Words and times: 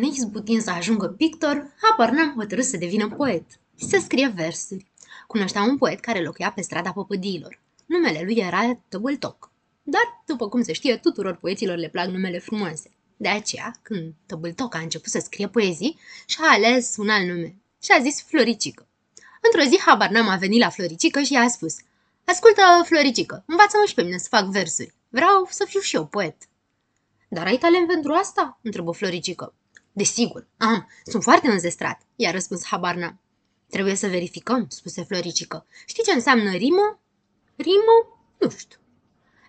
Neizbutind 0.00 0.62
să 0.62 0.70
ajungă 0.70 1.06
pictor, 1.06 1.74
habar 1.82 2.10
n-am 2.10 2.34
hotărât 2.36 2.64
să 2.64 2.76
devină 2.76 3.08
poet 3.08 3.44
și 3.78 3.84
să 3.84 3.98
scrie 4.02 4.32
versuri. 4.34 4.86
Cunoșteam 5.26 5.68
un 5.68 5.76
poet 5.76 6.00
care 6.00 6.22
locuia 6.22 6.52
pe 6.52 6.60
strada 6.60 6.92
Popădiilor. 6.92 7.60
Numele 7.86 8.22
lui 8.24 8.36
era 8.36 8.80
Tăbâltoc. 8.88 9.50
Dar, 9.82 10.22
după 10.26 10.48
cum 10.48 10.62
se 10.62 10.72
știe, 10.72 10.96
tuturor 10.96 11.36
poeților 11.36 11.76
le 11.76 11.88
plac 11.88 12.08
numele 12.08 12.38
frumoase. 12.38 12.90
De 13.16 13.28
aceea, 13.28 13.74
când 13.82 14.12
Tăbâltoc 14.26 14.74
a 14.74 14.78
început 14.78 15.08
să 15.08 15.18
scrie 15.18 15.48
poezii, 15.48 15.98
și-a 16.26 16.44
ales 16.48 16.96
un 16.96 17.08
alt 17.08 17.28
nume 17.28 17.56
și 17.82 17.90
a 17.98 18.02
zis 18.02 18.22
Floricică. 18.22 18.86
Într-o 19.42 19.70
zi, 19.70 19.78
habar 19.78 20.10
n-am 20.10 20.28
a 20.28 20.36
venit 20.36 20.60
la 20.60 20.70
Floricică 20.70 21.20
și 21.20 21.32
i-a 21.32 21.48
spus 21.48 21.76
Ascultă, 22.24 22.62
Floricică, 22.84 23.44
învață-mă 23.46 23.84
și 23.86 23.94
pe 23.94 24.02
mine 24.02 24.18
să 24.18 24.28
fac 24.28 24.44
versuri. 24.44 24.94
Vreau 25.08 25.48
să 25.50 25.64
fiu 25.68 25.80
și 25.80 25.96
eu 25.96 26.06
poet. 26.06 26.36
Dar 27.28 27.46
ai 27.46 27.56
talent 27.56 27.86
pentru 27.86 28.12
asta? 28.12 28.58
întrebă 28.62 28.92
Floricică. 28.92 29.54
Desigur, 29.96 30.46
am, 30.56 30.88
sunt 31.04 31.22
foarte 31.22 31.48
înzestrat, 31.48 32.00
i-a 32.16 32.30
răspuns 32.30 32.66
habar 32.66 32.94
n-am. 32.94 33.20
Trebuie 33.70 33.94
să 33.94 34.08
verificăm, 34.08 34.66
spuse 34.68 35.02
Floricică. 35.02 35.66
Știi 35.86 36.02
ce 36.02 36.12
înseamnă 36.12 36.50
rimă? 36.50 37.00
Rimă? 37.56 38.20
Nu 38.38 38.50
știu. 38.50 38.78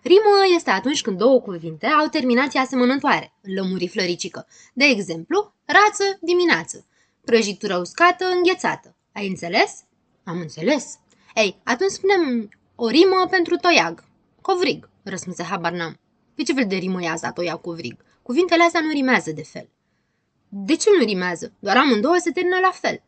Rimă 0.02 0.54
este 0.56 0.70
atunci 0.70 1.02
când 1.02 1.18
două 1.18 1.40
cuvinte 1.40 1.86
au 1.86 2.06
terminații 2.06 2.58
asemănătoare, 2.58 3.32
lămuri 3.42 3.88
Floricică. 3.88 4.46
De 4.72 4.84
exemplu, 4.84 5.54
rață, 5.64 6.18
dimineață, 6.20 6.86
prăjitură 7.24 7.76
uscată, 7.76 8.24
înghețată. 8.24 8.96
Ai 9.12 9.28
înțeles? 9.28 9.84
Am 10.24 10.40
înțeles. 10.40 10.98
Ei, 11.34 11.60
atunci 11.64 11.90
spunem 11.90 12.48
o 12.74 12.88
rimă 12.88 13.26
pentru 13.30 13.56
toiag. 13.56 14.04
Covrig, 14.40 14.90
răspunse 15.02 15.42
habar 15.42 15.72
n-am. 15.72 15.98
Pe 16.34 16.42
ce 16.42 16.52
fel 16.52 16.66
de 16.66 16.76
rimă 16.76 17.02
e 17.02 17.08
asta 17.08 17.32
toiag 17.32 17.60
covrig? 17.60 18.04
Cuvintele 18.22 18.62
astea 18.62 18.80
nu 18.80 18.90
rimează 18.90 19.32
de 19.32 19.42
fel. 19.42 19.68
De 20.48 20.76
ce 20.76 20.88
nu 20.98 21.04
rimează? 21.04 21.52
Doar 21.58 21.76
amândouă 21.76 22.16
se 22.20 22.30
termină 22.30 22.58
la 22.62 22.70
fel. 22.70 23.02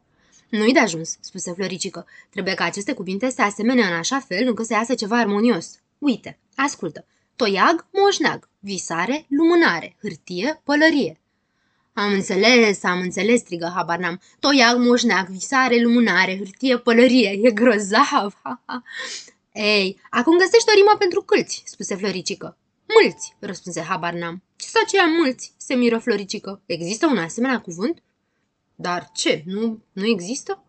Nu-i 0.49 0.73
de 0.73 0.79
ajuns, 0.79 1.17
spuse 1.21 1.53
Floricică. 1.53 2.07
Trebuie 2.31 2.55
ca 2.55 2.65
aceste 2.65 2.93
cuvinte 2.93 3.31
să 3.31 3.43
asemene 3.43 3.83
în 3.83 3.93
așa 3.93 4.21
fel 4.21 4.47
încât 4.47 4.67
să 4.67 4.73
iasă 4.73 4.95
ceva 4.95 5.19
armonios. 5.19 5.81
Uite, 5.99 6.39
ascultă. 6.55 7.05
Toiag, 7.37 7.87
moșneag, 7.93 8.49
visare, 8.59 9.27
lumânare, 9.29 9.97
hârtie, 10.01 10.61
pălărie. 10.65 11.21
Am 11.93 12.13
înțeles, 12.13 12.83
am 12.83 13.01
înțeles, 13.01 13.41
strigă 13.41 13.73
habar 13.75 13.99
n-am. 13.99 14.21
Toiag, 14.41 14.79
moșneag, 14.79 15.29
visare, 15.29 15.83
lumânare, 15.83 16.37
hârtie, 16.37 16.79
pălărie. 16.79 17.39
E 17.43 17.51
grozav! 17.51 18.39
Ha, 18.43 18.63
ha. 18.67 18.83
Ei, 19.53 20.01
acum 20.11 20.39
găsești 20.39 20.69
o 20.69 20.73
rimă 20.75 20.97
pentru 20.99 21.23
câlți, 21.23 21.63
spuse 21.67 21.95
Floricică. 21.95 22.57
Mulți, 23.03 23.37
răspunse 23.39 23.81
habar 23.81 24.13
n-am. 24.13 24.43
Ce 24.57 24.67
să 24.67 24.79
aceia 24.85 25.07
mulți? 25.07 25.55
se 25.57 25.75
miră 25.75 25.99
Floricică. 25.99 26.63
Există 26.67 27.07
un 27.07 27.19
asemenea 27.19 27.61
cuvânt? 27.61 28.03
Dar 28.75 29.11
ce? 29.13 29.43
Nu, 29.47 29.79
nu 29.93 30.07
există? 30.07 30.65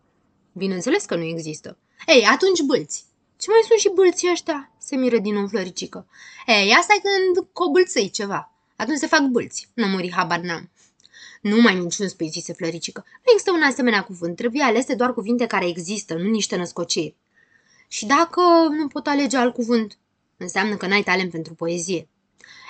Bineînțeles 0.52 1.04
că 1.04 1.16
nu 1.16 1.24
există. 1.24 1.78
Ei, 2.06 2.24
atunci 2.24 2.60
bâlți. 2.60 3.04
Ce 3.36 3.50
mai 3.50 3.60
sunt 3.66 3.78
și 3.78 3.90
bâlții 3.94 4.30
ăștia? 4.30 4.72
Se 4.78 4.96
miră 4.96 5.18
din 5.18 5.34
nou 5.34 5.46
Floricică. 5.46 6.06
Ei, 6.46 6.72
asta 6.72 6.94
e 6.96 7.00
când 7.00 7.46
cobâlțăi 7.52 8.10
ceva. 8.10 8.52
Atunci 8.76 8.98
se 8.98 9.06
fac 9.06 9.22
bâlți. 9.22 9.68
Nu 9.74 9.86
muri 9.86 10.12
habar 10.12 10.40
n-am. 10.40 10.70
Nu 11.40 11.60
mai 11.60 11.74
minciuni 11.74 12.10
spui, 12.10 12.28
zise 12.28 12.52
Floricică. 12.52 13.04
Nu 13.06 13.32
există 13.32 13.52
un 13.52 13.62
asemenea 13.62 14.04
cuvânt. 14.04 14.36
Trebuie 14.36 14.62
alese 14.62 14.94
doar 14.94 15.14
cuvinte 15.14 15.46
care 15.46 15.66
există, 15.68 16.14
nu 16.14 16.30
niște 16.30 16.56
născociri. 16.56 17.16
Și 17.88 18.06
dacă 18.06 18.40
nu 18.70 18.86
pot 18.86 19.06
alege 19.06 19.36
alt 19.36 19.54
cuvânt, 19.54 19.98
înseamnă 20.36 20.76
că 20.76 20.86
n-ai 20.86 21.02
talent 21.02 21.30
pentru 21.30 21.54
poezie. 21.54 22.06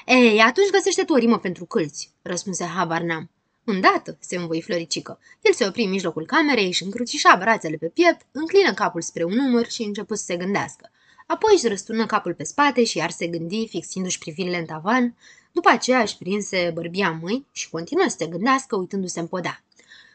Ei, 0.06 0.40
atunci 0.40 0.70
găsește 0.70 1.04
tu 1.04 1.12
o 1.12 1.16
rimă 1.16 1.38
pentru 1.38 1.64
câlți, 1.64 2.10
răspunse 2.22 2.64
habar 2.64 3.00
n-am. 3.00 3.30
Îndată, 3.64 4.16
se 4.20 4.36
învoi 4.36 4.62
Floricică. 4.62 5.18
El 5.40 5.52
se 5.52 5.66
opri 5.66 5.82
în 5.82 5.90
mijlocul 5.90 6.26
camerei 6.26 6.70
și 6.70 6.82
încrucișa 6.82 7.36
brațele 7.36 7.76
pe 7.76 7.86
piept, 7.86 8.26
înclină 8.32 8.74
capul 8.74 9.02
spre 9.02 9.24
un 9.24 9.34
număr 9.34 9.70
și 9.70 9.82
început 9.82 10.18
să 10.18 10.24
se 10.24 10.36
gândească. 10.36 10.90
Apoi 11.26 11.52
își 11.54 11.68
răsturnă 11.68 12.06
capul 12.06 12.34
pe 12.34 12.44
spate 12.44 12.84
și 12.84 12.96
iar 12.96 13.10
se 13.10 13.26
gândi, 13.26 13.68
fixindu-și 13.68 14.18
privirile 14.18 14.58
în 14.58 14.64
tavan. 14.64 15.16
După 15.52 15.68
aceea 15.68 16.00
își 16.00 16.18
prinse 16.18 16.70
bărbia 16.74 17.18
mâini 17.22 17.46
și 17.52 17.70
continuă 17.70 18.08
să 18.08 18.16
se 18.18 18.26
gândească 18.26 18.76
uitându-se 18.76 19.20
în 19.20 19.26
podea. 19.26 19.64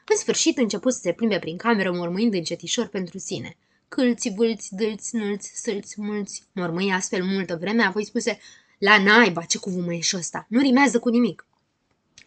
În 0.10 0.18
sfârșit 0.18 0.58
început 0.58 0.94
să 0.94 1.00
se 1.00 1.12
plimbe 1.12 1.40
prin 1.40 1.58
cameră 1.58 1.92
mormâind 1.92 2.34
încetișor 2.34 2.88
pentru 2.88 3.18
sine. 3.18 3.58
Câlți, 3.88 4.34
vâlți, 4.36 4.76
dâlți, 4.76 5.16
nulți, 5.16 5.62
sâlți, 5.62 6.02
mulți, 6.02 6.44
mormâi 6.52 6.92
astfel 6.92 7.24
multă 7.24 7.56
vreme, 7.56 7.84
apoi 7.84 8.06
spuse, 8.06 8.40
la 8.78 9.04
naiba, 9.04 9.42
ce 9.42 9.58
cuvânt 9.58 9.86
mai 9.86 9.98
e 9.98 10.00
și 10.00 10.16
ăsta, 10.16 10.46
nu 10.50 10.60
rimează 10.60 11.00
cu 11.00 11.10
nimic. 11.10 11.46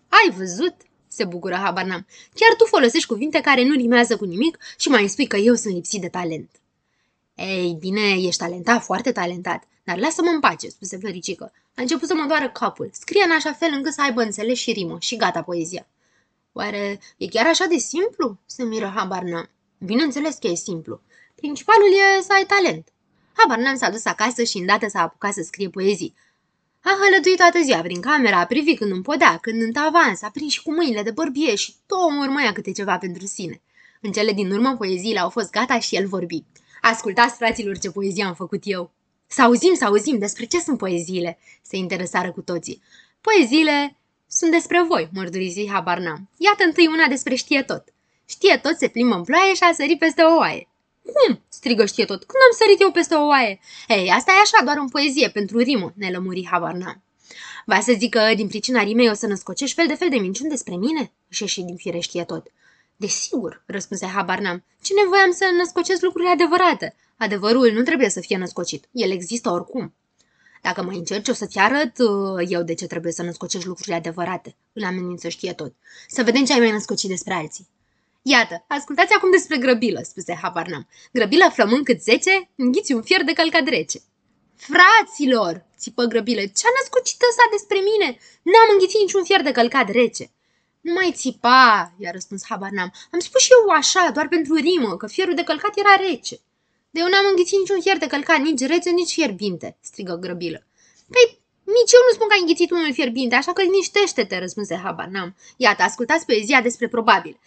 Ai 0.09 0.37
văzut? 0.37 0.75
se 1.12 1.25
bucură 1.25 1.55
habar 1.55 1.84
n-am. 1.84 2.06
Chiar 2.34 2.56
tu 2.56 2.65
folosești 2.65 3.09
cuvinte 3.09 3.41
care 3.41 3.65
nu 3.65 3.75
rimează 3.75 4.16
cu 4.16 4.25
nimic 4.25 4.59
și 4.78 4.88
mai 4.88 5.09
spui 5.09 5.27
că 5.27 5.37
eu 5.37 5.55
sunt 5.55 5.75
lipsit 5.75 6.00
de 6.00 6.09
talent. 6.09 6.50
Ei, 7.34 7.77
bine, 7.78 8.00
ești 8.00 8.41
talentat, 8.41 8.83
foarte 8.83 9.12
talentat, 9.12 9.62
dar 9.84 9.99
lasă-mă 9.99 10.28
în 10.28 10.41
pace, 10.41 10.69
spuse 10.69 10.97
Floricică. 10.97 11.53
A 11.55 11.81
început 11.81 12.09
să 12.09 12.15
mă 12.15 12.25
doară 12.27 12.50
capul. 12.50 12.91
Scrie 12.93 13.25
în 13.25 13.31
așa 13.31 13.53
fel 13.53 13.71
încât 13.72 13.93
să 13.93 14.03
aibă 14.03 14.22
înțeles 14.22 14.59
și 14.59 14.72
rimă 14.72 14.97
și 15.00 15.17
gata 15.17 15.43
poezia. 15.43 15.87
Oare 16.53 17.00
e 17.17 17.27
chiar 17.27 17.47
așa 17.47 17.65
de 17.65 17.77
simplu? 17.77 18.38
Se 18.47 18.65
miră 18.65 18.93
habar 18.97 19.22
n-am. 19.22 19.50
Bineînțeles 19.78 20.37
că 20.37 20.47
e 20.47 20.55
simplu. 20.55 21.00
Principalul 21.34 21.88
e 21.93 22.22
să 22.22 22.32
ai 22.32 22.44
talent. 22.47 22.88
Habar 23.32 23.59
n-am 23.59 23.77
s-a 23.77 23.91
dus 23.91 24.05
acasă 24.05 24.43
și 24.43 24.59
îndată 24.59 24.88
s-a 24.88 25.00
apucat 25.00 25.32
să 25.32 25.43
scrie 25.43 25.69
poezii. 25.69 26.15
A 26.82 26.91
hălăduit 27.02 27.36
toată 27.36 27.60
ziua 27.62 27.80
prin 27.80 28.00
camera, 28.00 28.38
a 28.38 28.46
privit 28.46 28.78
când 28.78 28.92
în 28.92 29.02
podea, 29.02 29.36
când 29.36 29.62
în 29.62 29.72
tavan, 29.72 30.14
s-a 30.14 30.30
prins 30.30 30.52
și 30.52 30.62
cu 30.62 30.72
mâinile 30.72 31.02
de 31.02 31.10
bărbie 31.10 31.54
și 31.54 31.74
tot 31.86 31.98
urmăia 32.20 32.52
câte 32.52 32.72
ceva 32.72 32.98
pentru 32.98 33.26
sine. 33.26 33.60
În 34.00 34.12
cele 34.12 34.32
din 34.32 34.50
urmă, 34.50 34.76
poeziile 34.76 35.19
au 35.19 35.30
fost 35.30 35.50
gata 35.50 35.78
și 35.78 35.96
el 35.96 36.06
vorbi. 36.06 36.44
Ascultați, 36.80 37.36
fraților, 37.36 37.78
ce 37.78 37.90
poezie 37.90 38.24
am 38.24 38.34
făcut 38.34 38.62
eu. 38.64 38.90
Să 39.26 39.42
auzim, 39.42 39.74
să 39.74 39.84
auzim, 39.84 40.19
despre 40.19 40.44
ce 40.44 40.60
sunt 40.60 40.78
poeziile? 40.78 41.38
Se 41.62 41.76
interesară 41.76 42.32
cu 42.32 42.40
toții. 42.40 42.82
Poeziile 43.20 43.96
sunt 44.28 44.50
despre 44.50 44.82
voi, 44.82 45.08
mărturisi 45.12 45.69
habar 45.69 45.98
n-am. 45.98 46.28
Iată 46.36 46.64
întâi 46.64 46.86
una 46.86 47.06
despre 47.06 47.34
știe 47.34 47.62
tot. 47.62 47.84
Știe 48.26 48.56
tot, 48.62 48.76
se 48.76 48.88
plimbă 48.88 49.14
în 49.14 49.24
ploaie 49.24 49.54
și 49.54 49.62
a 49.62 49.72
sărit 49.72 49.98
peste 49.98 50.22
o 50.22 50.36
oaie. 50.36 50.69
Cum? 51.12 51.43
strigă 51.48 51.84
știe 51.87 52.04
tot. 52.04 52.25
Când 52.25 52.43
am 52.50 52.56
sărit 52.59 52.81
eu 52.81 52.91
peste 52.91 53.15
o 53.15 53.26
oaie? 53.26 53.60
Ei, 53.88 54.10
asta 54.10 54.32
e 54.32 54.41
așa, 54.41 54.65
doar 54.65 54.76
în 54.76 54.88
poezie, 54.88 55.28
pentru 55.28 55.59
rimă, 55.59 55.93
ne 55.97 56.10
lămuri 56.10 56.47
habar 56.50 56.72
n-am. 56.72 57.03
Va 57.66 57.81
să 57.81 57.94
zic 57.98 58.10
că 58.10 58.32
din 58.34 58.48
pricina 58.48 58.82
rimei 58.82 59.10
o 59.10 59.15
să 59.15 59.26
născocești 59.26 59.75
fel 59.75 59.87
de 59.87 59.94
fel 59.94 60.09
de 60.09 60.16
minciuni 60.16 60.50
despre 60.50 60.76
mine? 60.76 61.12
Și 61.28 61.47
și 61.47 61.62
din 61.62 61.76
fire 61.76 61.99
știe 61.99 62.25
tot. 62.25 62.47
Desigur, 62.97 63.62
răspunse 63.66 64.06
habar 64.06 64.38
n-am. 64.38 64.65
Ce 64.82 64.93
nevoie 65.03 65.22
am 65.22 65.32
să 65.32 65.44
născocesc 65.56 66.03
lucrurile 66.03 66.31
adevărate? 66.31 66.94
Adevărul 67.16 67.72
nu 67.72 67.82
trebuie 67.82 68.09
să 68.09 68.20
fie 68.20 68.37
născocit. 68.37 68.88
El 68.93 69.10
există 69.10 69.50
oricum. 69.50 69.94
Dacă 70.62 70.82
mai 70.82 70.97
încerci, 70.97 71.28
o 71.28 71.32
să-ți 71.32 71.59
arăt 71.59 71.99
uh, 71.99 72.47
eu 72.49 72.62
de 72.62 72.75
ce 72.75 72.87
trebuie 72.87 73.12
să 73.12 73.22
născocești 73.22 73.66
lucrurile 73.66 73.94
adevărate. 73.94 74.56
Îl 74.72 74.84
amenință 74.84 75.28
știe 75.28 75.53
tot. 75.53 75.75
Să 76.09 76.22
vedem 76.22 76.44
ce 76.44 76.53
ai 76.53 76.59
mai 76.59 76.70
născocit 76.70 77.09
despre 77.09 77.34
alții. 77.34 77.69
Iată, 78.22 78.64
ascultați 78.69 79.14
acum 79.14 79.31
despre 79.31 79.56
grăbilă, 79.56 80.00
spuse 80.03 80.38
Habarnam. 80.42 80.88
Grăbilă 81.12 81.50
flămând 81.53 81.84
cât 81.84 82.03
zece, 82.03 82.50
înghiți 82.56 82.92
un 82.92 83.03
fier 83.03 83.25
de 83.25 83.32
călcat 83.32 83.69
rece. 83.69 84.00
Fraților, 84.56 85.66
țipă 85.78 86.04
grăbilă, 86.04 86.41
ce-a 86.41 86.72
născocit 86.78 87.20
ăsta 87.31 87.42
despre 87.50 87.78
mine? 87.91 88.19
N-am 88.42 88.69
înghițit 88.72 89.00
niciun 89.00 89.25
fier 89.25 89.42
de 89.42 89.53
călcat 89.53 89.88
rece. 89.91 90.31
Nu 90.81 90.92
mai 90.92 91.12
țipa, 91.14 91.94
i-a 91.98 92.10
răspuns 92.10 92.42
Habarnam. 92.48 92.92
Am 93.12 93.19
spus 93.19 93.42
și 93.42 93.53
eu 93.53 93.69
așa, 93.69 94.10
doar 94.14 94.28
pentru 94.28 94.54
rimă, 94.54 94.97
că 94.97 95.06
fierul 95.06 95.34
de 95.34 95.42
călcat 95.42 95.78
era 95.78 95.94
rece. 96.08 96.37
De 96.91 97.00
eu 97.00 97.08
n-am 97.08 97.26
înghițit 97.31 97.58
niciun 97.58 97.81
fier 97.81 97.98
de 97.98 98.06
călcat, 98.06 98.38
nici 98.38 98.66
rece, 98.66 98.90
nici 98.90 99.12
fierbinte, 99.12 99.76
strigă 99.81 100.14
grăbilă. 100.14 100.67
Păi, 101.12 101.26
nici 101.64 101.93
eu 101.96 102.02
nu 102.06 102.12
spun 102.14 102.26
că 102.28 102.32
ai 102.32 102.40
înghițit 102.40 102.70
unul 102.70 102.93
fierbinte, 102.93 103.34
așa 103.34 103.52
că 103.52 103.62
liniștește-te, 103.62 104.38
răspunse 104.38 104.81
Habarnam. 104.84 105.37
Iată, 105.56 105.82
ascultați 105.82 106.26
poezia 106.26 106.61
despre 106.61 106.88
probabil. 106.88 107.40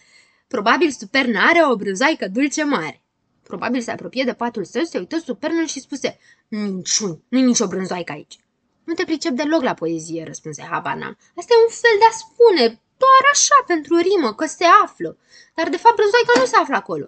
Probabil 0.46 0.90
Superna 0.90 1.48
are 1.48 1.64
o 1.70 1.76
brânzoaică 1.76 2.28
dulce 2.28 2.64
mare. 2.64 3.02
Probabil 3.42 3.80
se 3.80 3.90
apropie 3.90 4.24
de 4.24 4.32
patul 4.32 4.64
său, 4.64 4.82
se 4.82 4.98
uită 4.98 5.18
Supernul 5.18 5.66
și 5.66 5.80
spuse 5.80 6.18
Minciuni, 6.48 7.22
nu-i 7.28 7.42
nicio 7.42 7.66
brânzoaică 7.66 8.12
aici. 8.12 8.38
Nu 8.84 8.94
te 8.94 9.04
pricep 9.04 9.32
deloc 9.32 9.62
la 9.62 9.74
poezie, 9.74 10.24
răspunse 10.24 10.62
Habana. 10.62 11.16
Asta 11.36 11.52
e 11.54 11.64
un 11.66 11.72
fel 11.82 11.96
de 11.98 12.04
a 12.10 12.16
spune, 12.22 12.64
doar 13.02 13.22
așa, 13.32 13.64
pentru 13.66 13.96
rimă, 13.96 14.34
că 14.34 14.46
se 14.46 14.64
află. 14.84 15.16
Dar 15.54 15.68
de 15.68 15.76
fapt 15.76 15.96
brânzoaica 15.96 16.32
nu 16.38 16.44
se 16.44 16.56
află 16.56 16.76
acolo. 16.76 17.06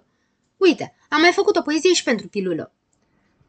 Uite, 0.57 0.95
am 1.09 1.21
mai 1.21 1.31
făcut 1.31 1.55
o 1.55 1.61
poezie 1.61 1.93
și 1.93 2.03
pentru 2.03 2.27
pilulă. 2.27 2.71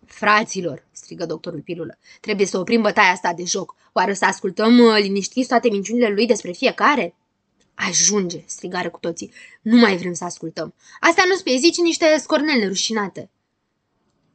Fraților, 0.06 0.86
strigă 0.92 1.26
doctorul 1.26 1.60
Pilulă, 1.60 1.98
trebuie 2.20 2.46
să 2.46 2.58
oprim 2.58 2.82
bătaia 2.82 3.10
asta 3.10 3.32
de 3.32 3.44
joc. 3.44 3.74
Oare 3.92 4.14
să 4.14 4.24
ascultăm 4.24 4.78
uh, 4.78 4.96
liniștiți 5.00 5.48
toate 5.48 5.68
minciunile 5.68 6.08
lui 6.08 6.26
despre 6.26 6.52
fiecare? 6.52 7.14
Ajunge, 7.86 8.42
strigară 8.46 8.90
cu 8.90 8.98
toții. 8.98 9.32
Nu 9.62 9.76
mai 9.76 9.96
vrem 9.96 10.12
să 10.12 10.24
ascultăm. 10.24 10.74
Astea 11.00 11.24
nu 11.28 11.34
spie 11.34 11.56
zici 11.58 11.76
niște 11.76 12.16
scornele 12.20 12.66
rușinate. 12.66 13.30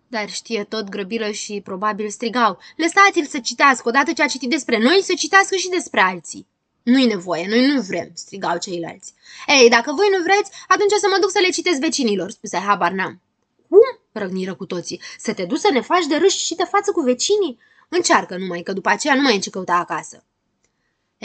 Dar 0.07 0.29
știe 0.29 0.63
tot 0.63 0.89
grăbilă 0.89 1.31
și 1.31 1.61
probabil 1.63 2.09
strigau. 2.09 2.59
Lăsați-l 2.75 3.25
să 3.25 3.39
citească, 3.39 3.87
odată 3.87 4.13
ce 4.13 4.23
a 4.23 4.27
citit 4.27 4.49
despre 4.49 4.77
noi, 4.77 5.01
să 5.03 5.13
citească 5.17 5.55
și 5.55 5.69
despre 5.69 6.01
alții. 6.01 6.47
Nu-i 6.83 7.05
nevoie, 7.05 7.47
noi 7.47 7.67
nu 7.67 7.81
vrem, 7.81 8.11
strigau 8.13 8.57
ceilalți. 8.57 9.13
Ei, 9.47 9.69
dacă 9.69 9.93
voi 9.95 10.07
nu 10.11 10.23
vreți, 10.23 10.51
atunci 10.67 10.91
să 10.99 11.07
mă 11.09 11.17
duc 11.21 11.31
să 11.31 11.39
le 11.41 11.49
citesc 11.49 11.79
vecinilor, 11.79 12.31
spuse 12.31 12.57
habar 12.57 12.91
n-am. 12.91 13.21
Cum? 13.69 13.99
răgniră 14.11 14.55
cu 14.55 14.65
toții. 14.65 15.01
Să 15.17 15.33
te 15.33 15.45
duci 15.45 15.59
să 15.59 15.69
ne 15.71 15.81
faci 15.81 16.05
de 16.05 16.15
râși 16.15 16.45
și 16.45 16.55
de 16.55 16.63
față 16.63 16.91
cu 16.91 17.01
vecinii? 17.01 17.59
Încearcă 17.89 18.37
numai, 18.37 18.61
că 18.61 18.73
după 18.73 18.89
aceea 18.89 19.15
nu 19.15 19.21
mai 19.21 19.35
e 19.35 19.39
ce 19.39 19.49
căuta 19.49 19.73
acasă. 19.73 20.23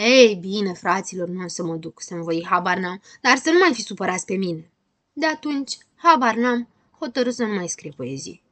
Ei, 0.01 0.35
bine, 0.35 0.73
fraților, 0.73 1.27
nu 1.27 1.43
o 1.43 1.47
să 1.47 1.63
mă 1.63 1.75
duc, 1.75 2.01
să-mi 2.01 2.23
voi 2.23 2.45
habar 2.49 2.77
n-am, 2.77 3.01
dar 3.21 3.37
să 3.37 3.51
nu 3.51 3.57
mai 3.57 3.73
fi 3.73 3.81
supărați 3.81 4.25
pe 4.25 4.35
mine. 4.35 4.71
De 5.13 5.25
atunci, 5.25 5.77
habar 5.95 6.35
n-am, 6.35 6.67
hotărât 6.99 7.33
să 7.33 7.43
nu 7.43 7.53
mai 7.53 7.67
scrie 7.67 7.93
poezii. 7.95 8.43